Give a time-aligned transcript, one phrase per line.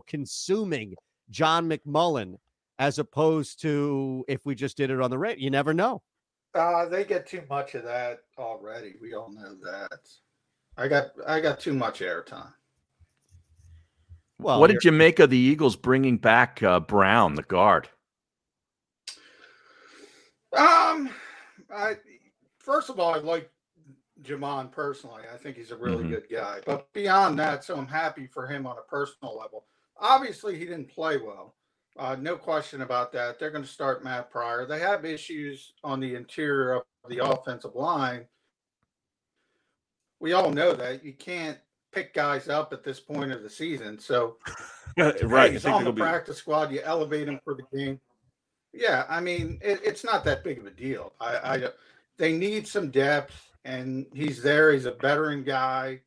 [0.00, 0.94] Consuming
[1.30, 2.36] John McMullen
[2.78, 5.44] as opposed to if we just did it on the radio.
[5.44, 6.02] You never know.
[6.54, 8.94] Uh, they get too much of that already.
[9.00, 10.00] We all know that.
[10.76, 12.52] I got I got too much airtime.
[14.38, 17.88] Well, what did you make of the Eagles bringing back uh, Brown, the guard?
[20.56, 21.10] Um,
[21.74, 21.96] I
[22.58, 23.50] first of all, I like
[24.22, 25.22] Jamon personally.
[25.32, 26.10] I think he's a really mm-hmm.
[26.10, 26.60] good guy.
[26.66, 29.66] But beyond that, so I'm happy for him on a personal level.
[29.98, 31.54] Obviously, he didn't play well.
[31.98, 33.38] Uh, no question about that.
[33.38, 34.66] They're going to start Matt Pryor.
[34.66, 38.24] They have issues on the interior of the offensive line.
[40.18, 41.58] We all know that you can't
[41.92, 43.98] pick guys up at this point of the season.
[43.98, 44.36] So,
[44.96, 46.40] right, he's on the practice be...
[46.40, 46.72] squad.
[46.72, 48.00] You elevate him for the game.
[48.72, 51.12] Yeah, I mean, it, it's not that big of a deal.
[51.20, 51.68] I, I,
[52.16, 54.72] they need some depth, and he's there.
[54.72, 56.00] He's a veteran guy,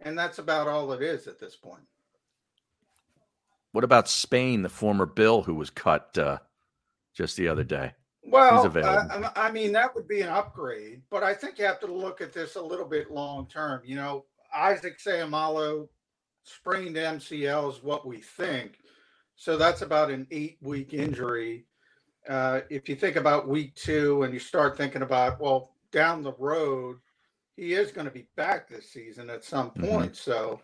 [0.00, 1.82] and that's about all it is at this point.
[3.74, 6.38] What about Spain, the former Bill who was cut uh,
[7.12, 7.94] just the other day?
[8.22, 11.88] Well, uh, I mean, that would be an upgrade, but I think you have to
[11.88, 13.82] look at this a little bit long term.
[13.84, 15.88] You know, Isaac Seumalo
[16.44, 18.78] sprained MCL is what we think.
[19.34, 21.66] So that's about an eight week injury.
[22.28, 26.34] Uh, if you think about week two and you start thinking about, well, down the
[26.38, 26.98] road,
[27.56, 29.86] he is going to be back this season at some mm-hmm.
[29.86, 30.12] point.
[30.12, 30.30] Mm-hmm.
[30.30, 30.60] So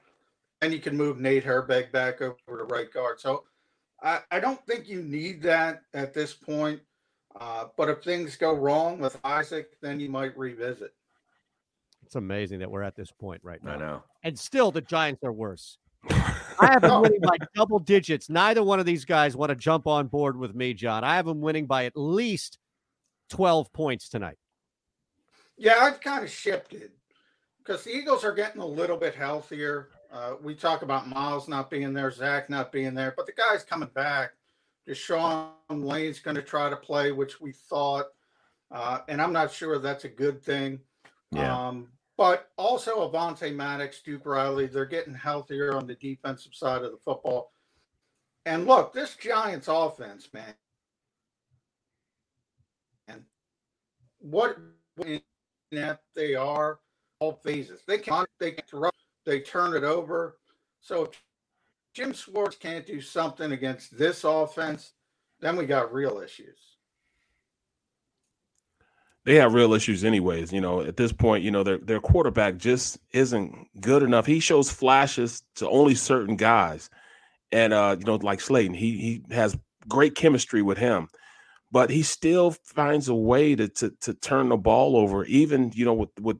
[0.62, 3.20] and you can move Nate Herbig back over to right guard.
[3.20, 3.44] So
[4.02, 6.80] I, I don't think you need that at this point.
[7.40, 10.92] Uh, but if things go wrong with Isaac, then you might revisit.
[12.04, 13.74] It's amazing that we're at this point right now.
[13.74, 14.02] I know.
[14.24, 15.78] And still, the Giants are worse.
[16.10, 18.28] I have them winning by double digits.
[18.28, 21.04] Neither one of these guys want to jump on board with me, John.
[21.04, 22.58] I have them winning by at least
[23.30, 24.36] 12 points tonight.
[25.56, 26.90] Yeah, I've kind of shifted
[27.58, 29.90] because the Eagles are getting a little bit healthier.
[30.12, 33.62] Uh, we talk about Miles not being there, Zach not being there, but the guy's
[33.62, 34.32] coming back.
[34.88, 38.06] DeSean Lane's going to try to play, which we thought,
[38.72, 40.80] uh, and I'm not sure that's a good thing.
[41.30, 41.68] Yeah.
[41.68, 46.90] Um, but also Avonte Maddox, Duke Riley, they're getting healthier on the defensive side of
[46.90, 47.52] the football.
[48.46, 50.54] And look, this Giants offense, man,
[53.06, 53.22] and
[54.18, 54.58] what
[55.70, 56.80] that they are,
[57.20, 57.80] all phases.
[57.86, 58.28] They can't.
[58.38, 58.90] they can throw
[59.24, 60.38] they turn it over.
[60.80, 61.22] So if
[61.94, 64.92] Jim Schwartz can't do something against this offense,
[65.40, 66.58] then we got real issues.
[69.24, 70.52] They have real issues, anyways.
[70.52, 74.26] You know, at this point, you know their their quarterback just isn't good enough.
[74.26, 76.88] He shows flashes to only certain guys,
[77.52, 79.58] and uh, you know, like Slayton, he he has
[79.88, 81.08] great chemistry with him,
[81.70, 85.84] but he still finds a way to to, to turn the ball over, even you
[85.84, 86.38] know with with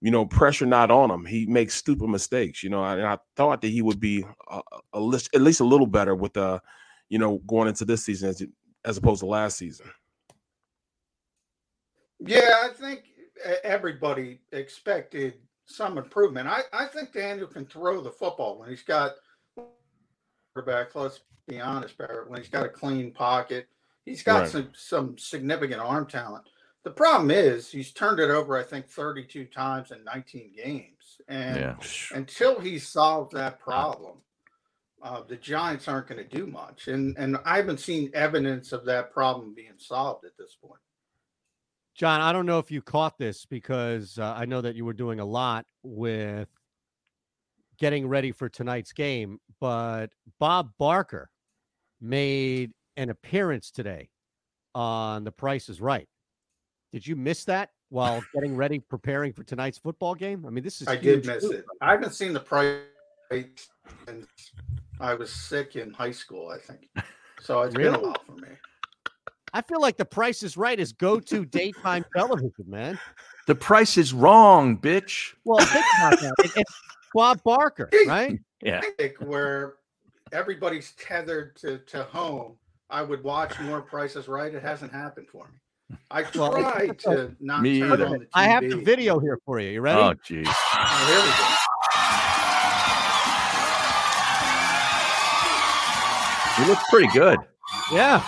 [0.00, 1.24] you know, pressure not on him.
[1.24, 2.84] He makes stupid mistakes, you know.
[2.84, 4.60] And I thought that he would be a,
[4.92, 6.60] a list, at least a little better with, uh,
[7.08, 8.42] you know, going into this season as,
[8.84, 9.90] as opposed to last season.
[12.20, 13.04] Yeah, I think
[13.62, 15.34] everybody expected
[15.66, 16.48] some improvement.
[16.48, 19.12] I, I think Daniel can throw the football when he's got
[20.54, 20.94] quarterback.
[20.94, 22.30] Let's be honest, Barrett.
[22.30, 23.68] When he's got a clean pocket,
[24.04, 24.48] he's got right.
[24.48, 26.44] some some significant arm talent.
[26.84, 31.20] The problem is he's turned it over, I think, 32 times in 19 games.
[31.28, 31.76] And yeah.
[32.12, 34.18] until he solves that problem,
[35.02, 36.88] uh, the Giants aren't going to do much.
[36.88, 40.80] And and I haven't seen evidence of that problem being solved at this point.
[41.94, 44.92] John, I don't know if you caught this because uh, I know that you were
[44.92, 46.48] doing a lot with
[47.78, 50.08] getting ready for tonight's game, but
[50.38, 51.28] Bob Barker
[52.00, 54.10] made an appearance today
[54.74, 56.08] on The Price is Right.
[56.92, 60.44] Did you miss that while getting ready, preparing for tonight's football game?
[60.46, 61.64] I mean, this is I did miss it.
[61.82, 62.80] I haven't seen the price
[65.00, 66.88] I was sick in high school, I think.
[67.40, 68.48] So it's been a while for me.
[69.54, 72.98] I feel like the Price is Right is go-to daytime television, man.
[73.46, 75.34] The price is wrong, bitch.
[75.44, 76.32] Well, think about that.
[76.44, 76.80] It- it's
[77.14, 78.38] Bob Barker, right?
[78.60, 78.82] Yeah.
[78.98, 79.76] Like where
[80.32, 82.56] everybody's tethered to, to home,
[82.90, 84.54] I would watch more Prices Right.
[84.54, 85.58] It hasn't happened for me.
[86.10, 88.06] I Well, try to not Me turn either.
[88.06, 88.26] on the TV.
[88.34, 89.70] I have the video here for you.
[89.70, 89.98] You ready?
[90.00, 90.44] Oh, jeez.
[90.46, 91.54] Oh, here we go.
[96.56, 97.38] He looks pretty good.
[97.92, 98.20] yeah.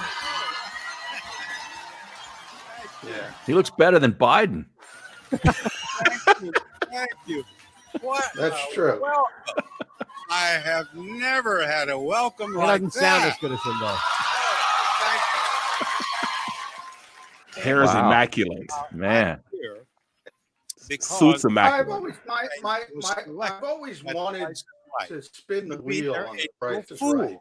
[3.05, 3.33] Yeah.
[3.45, 4.67] He looks better than Biden.
[5.33, 7.43] Thank you.
[8.03, 8.25] What?
[8.37, 9.01] That's true.
[9.03, 9.65] welcome.
[10.31, 13.97] I have never had a welcome It like doesn't sound as good as him, though.
[15.01, 15.23] Thank
[17.61, 18.07] Hair is Wow.
[18.07, 18.71] immaculate.
[18.73, 19.41] Uh, man.
[19.53, 19.61] you.
[19.61, 19.77] Here,
[20.89, 21.89] because Suits I've immaculate.
[21.97, 22.83] always my, my,
[23.37, 24.65] my I've always wanted Price is
[24.99, 25.09] Right.
[25.09, 27.15] to spin the wheel on the Price is fool.
[27.17, 27.39] Right.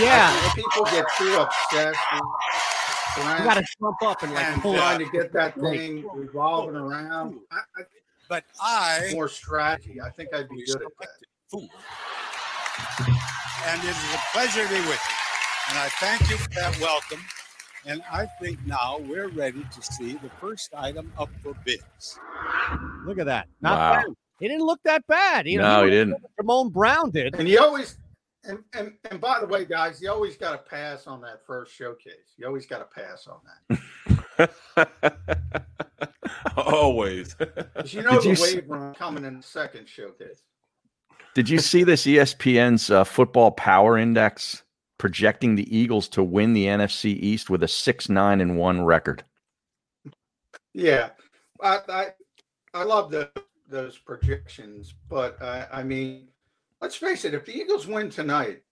[0.00, 0.30] Yeah.
[0.32, 4.98] I people get too obsessed You around got to jump up and like pull trying
[5.00, 7.40] to get that thing revolving around.
[7.50, 7.82] I, I
[8.28, 10.00] But I think more strategy.
[10.00, 11.08] I think I'd be good at that.
[11.50, 11.68] fool.
[13.66, 15.16] And it is a pleasure to be with you.
[15.70, 17.20] And I thank you for that welcome.
[17.88, 22.18] And I think now we're ready to see the first item up for bids.
[23.06, 23.48] Look at that.
[23.62, 23.92] Not Wow.
[24.02, 24.14] bad.
[24.40, 25.46] He didn't look that bad.
[25.48, 26.12] You know, No, he didn't.
[26.12, 27.34] better Ramon Brown did.
[27.34, 27.96] And you always
[28.44, 31.74] and, and and by the way, guys, you always got to pass on that first
[31.74, 32.34] showcase.
[32.36, 33.40] You always got to pass on
[34.38, 34.50] that.
[36.56, 37.34] always.
[37.86, 40.42] you know Did the you s- wave run coming in the second showcase.
[41.34, 44.62] Did you see this ESPN's uh, football power index
[44.98, 49.24] projecting the Eagles to win the NFC East with a 6 9 and 1 record?
[50.74, 51.10] Yeah,
[51.62, 52.06] I I,
[52.74, 53.30] I love the,
[53.68, 56.28] those projections, but I, I mean,
[56.80, 58.62] let's face it: if the Eagles win tonight,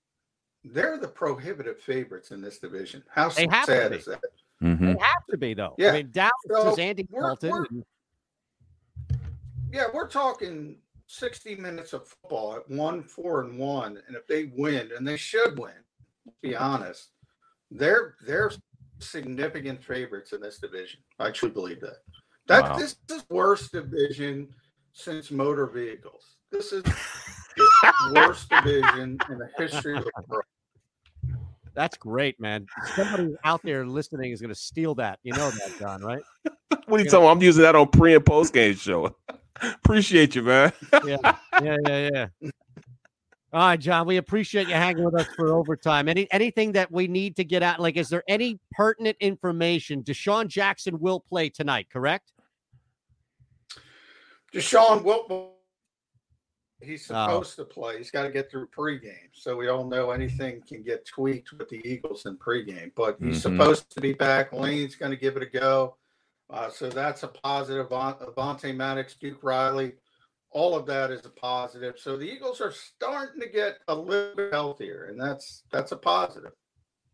[0.64, 3.02] they're the prohibitive favorites in this division.
[3.08, 4.20] How They sad is that?
[4.60, 5.74] hmm They have to be though.
[5.78, 5.90] Yeah.
[5.90, 7.50] I mean, Dallas So, is Andy we're- Dalton.
[7.50, 7.82] we're-
[9.72, 14.44] Yeah, we're talking sixty minutes of football at one, four, and one, and if they
[14.56, 15.95] win, and they should win, let's
[16.42, 17.10] be honest,
[17.70, 18.50] they're they're
[19.00, 21.00] significant favorites in this division.
[21.18, 21.96] I truly believe that.
[22.46, 22.78] That Wow.
[22.78, 24.48] this is worst division
[24.92, 26.36] since motor vehicles.
[26.50, 30.44] This is the worst division in the history of the world.
[31.74, 32.66] That's great, man.
[32.94, 35.18] Somebody out there listening is going to steal that.
[35.22, 36.22] You know that, John, right?
[36.86, 37.36] What are you talking about?
[37.36, 39.16] I'm using that on pre and post game show.
[39.62, 40.72] Appreciate you, man.
[41.04, 41.16] Yeah,
[41.60, 42.50] yeah, yeah, yeah.
[43.52, 44.06] All right, John.
[44.06, 46.08] We appreciate you hanging with us for overtime.
[46.08, 47.80] Any anything that we need to get out?
[47.80, 50.02] Like, is there any pertinent information?
[50.02, 52.32] DeSean Jackson will play tonight, correct?
[54.52, 55.48] DeSean Wilton,
[56.80, 57.14] he's Oh.
[57.26, 57.98] supposed to play.
[57.98, 59.30] He's got to get through pregame.
[59.32, 63.38] So we all know anything can get tweaked with the Eagles in pregame, but he's
[63.38, 63.42] Mhm.
[63.42, 64.52] supposed to be back.
[64.52, 65.96] Lane's going to give it a go.
[66.50, 67.88] Uh, so that's a positive.
[67.88, 69.94] Von- Avonte Maddox, Duke Riley,
[70.50, 71.94] all of that is a positive.
[71.98, 75.96] So the Eagles are starting to get a little bit healthier, and that's that's a
[75.96, 76.52] positive.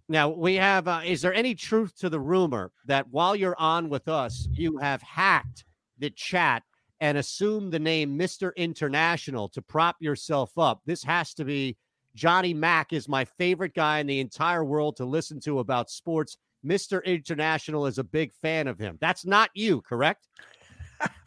[0.09, 0.87] Now we have.
[0.89, 4.79] Uh, is there any truth to the rumor that while you're on with us, you
[4.79, 5.65] have hacked
[5.99, 6.63] the chat
[7.01, 10.81] and assumed the name Mister International to prop yourself up?
[10.87, 11.77] This has to be
[12.15, 16.37] Johnny Mack is my favorite guy in the entire world to listen to about sports.
[16.63, 18.99] Mister International is a big fan of him.
[19.01, 20.29] That's not you, correct?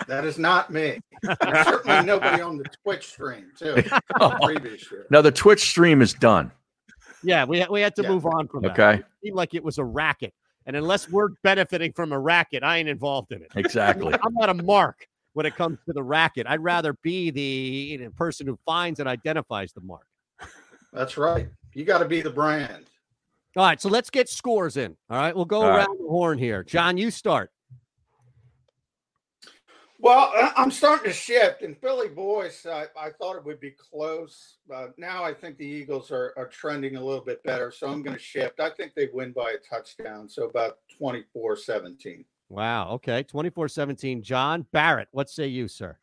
[0.07, 0.99] That is not me.
[1.23, 3.75] And certainly nobody on the Twitch stream too.
[4.43, 5.05] Previous year.
[5.09, 6.51] No, the Twitch stream is done.
[7.23, 8.09] Yeah, we we had to Yeah.
[8.09, 8.71] move on from that.
[8.79, 8.99] Okay.
[8.99, 10.33] It seemed like it was a racket,
[10.65, 13.51] and unless we're benefiting from a racket, I ain't involved in it.
[13.55, 14.13] Exactly.
[14.23, 16.45] I'm not a mark when it comes to the racket.
[16.47, 20.05] I'd rather be the person who finds and identifies the mark.
[20.93, 21.49] That's right.
[21.73, 22.85] You got to be the brand.
[23.57, 24.95] All right, so let's get scores in.
[25.09, 25.77] All right, we'll go All right.
[25.79, 26.63] around the horn here.
[26.63, 27.51] John, you start.
[30.05, 31.63] Well, I- I'm starting to shift.
[31.63, 34.57] And Philly boys, I, I thought it would be close.
[34.71, 37.71] Uh, now I think the Eagles are, are trending a little bit better.
[37.71, 38.59] So I'm going to shift.
[38.59, 40.29] I think they win by a touchdown.
[40.29, 42.23] So about 24 17.
[42.49, 42.91] Wow.
[42.91, 43.23] Okay.
[43.23, 44.21] 24 17.
[44.21, 45.97] John Barrett, what say you, sir?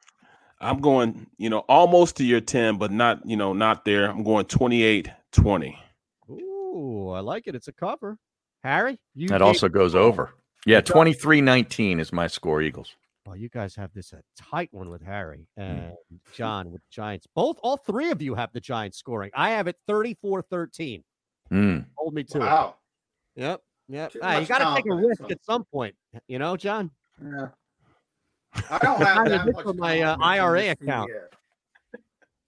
[0.60, 4.10] I'm going, you know, almost to your 10, but not, you know, not there.
[4.10, 5.78] I'm going 28 20.
[6.28, 7.54] Ooh, I like it.
[7.54, 8.18] It's a cover.
[8.64, 10.34] Harry, you That also goes over.
[10.66, 12.96] Yeah, 23 19 is my score, Eagles.
[13.26, 15.62] Oh, you guys have this a tight one with Harry Hmm.
[15.62, 15.92] and
[16.34, 17.26] John with Giants.
[17.34, 19.30] Both, all three of you have the Giants scoring.
[19.34, 21.04] I have it 34 13.
[21.52, 21.86] Mm.
[21.96, 22.40] Hold me to it.
[22.40, 22.76] Wow.
[23.36, 23.60] Yep.
[23.88, 24.12] Yep.
[24.12, 25.94] Too Ah, you got to take a risk at some point,
[26.26, 26.90] you know, John.
[27.22, 27.48] Yeah.
[28.70, 31.10] I don't have that much for my, uh, IRA account.
[31.10, 31.28] CDF.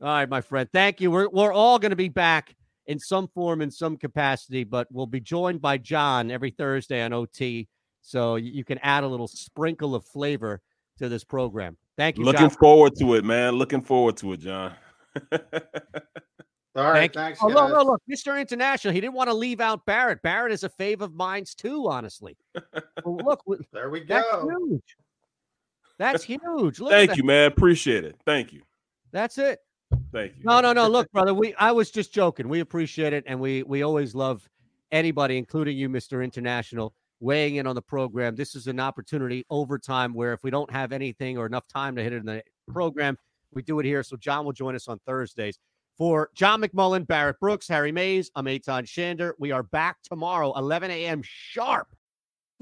[0.00, 0.68] All right, my friend.
[0.72, 1.10] Thank you.
[1.10, 2.54] We're we're all going to be back
[2.86, 7.12] in some form, in some capacity, but we'll be joined by John every Thursday on
[7.12, 7.68] OT.
[8.06, 10.60] So you can add a little sprinkle of flavor
[10.98, 11.78] to this program.
[11.96, 12.24] Thank you.
[12.24, 12.58] Looking John.
[12.58, 13.54] forward to it, man.
[13.54, 14.74] Looking forward to it, John.
[16.76, 17.20] All right, Thank you.
[17.20, 17.38] thanks.
[17.40, 17.72] Oh, look, guys.
[17.72, 18.38] look, look, Mr.
[18.38, 18.92] International.
[18.92, 20.20] He didn't want to leave out Barrett.
[20.22, 22.36] Barrett is a fave of mine too, honestly.
[23.04, 23.42] well, look,
[23.72, 24.16] There we go.
[24.16, 24.96] that's huge.
[25.98, 26.24] That's
[26.58, 26.80] huge.
[26.80, 27.16] Look at Thank that.
[27.16, 27.46] you, man.
[27.46, 28.16] Appreciate it.
[28.26, 28.60] Thank you.
[29.12, 29.60] That's it.
[30.12, 30.42] Thank you.
[30.44, 30.88] No, no, no.
[30.88, 32.48] Look, brother, we I was just joking.
[32.50, 34.46] We appreciate it, and we we always love
[34.92, 36.22] anybody, including you, Mr.
[36.22, 36.92] International,
[37.24, 38.36] weighing in on the program.
[38.36, 41.96] This is an opportunity over time where if we don't have anything or enough time
[41.96, 43.16] to hit it in the program,
[43.52, 44.02] we do it here.
[44.02, 45.58] So John will join us on Thursdays.
[45.96, 49.32] For John McMullen, Barrett Brooks, Harry Mayes, I'm Eytan Shander.
[49.38, 51.22] We are back tomorrow, 11 a.m.
[51.24, 51.88] sharp.